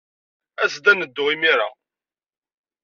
[0.63, 1.69] As-d ad neddu imir-a.